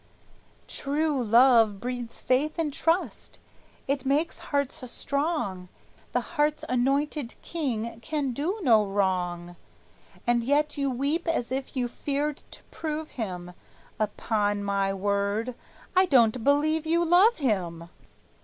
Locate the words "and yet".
10.25-10.75